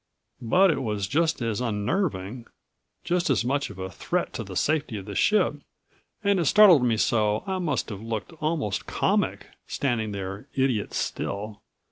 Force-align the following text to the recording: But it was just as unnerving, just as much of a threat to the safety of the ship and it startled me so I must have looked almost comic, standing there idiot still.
But 0.41 0.71
it 0.71 0.81
was 0.81 1.07
just 1.07 1.43
as 1.43 1.61
unnerving, 1.61 2.47
just 3.03 3.29
as 3.29 3.45
much 3.45 3.69
of 3.69 3.77
a 3.77 3.91
threat 3.91 4.33
to 4.33 4.43
the 4.43 4.55
safety 4.55 4.97
of 4.97 5.05
the 5.05 5.13
ship 5.13 5.57
and 6.23 6.39
it 6.39 6.45
startled 6.45 6.83
me 6.83 6.97
so 6.97 7.43
I 7.45 7.59
must 7.59 7.89
have 7.89 8.01
looked 8.01 8.33
almost 8.41 8.87
comic, 8.87 9.51
standing 9.67 10.11
there 10.11 10.47
idiot 10.55 10.95
still. 10.95 11.61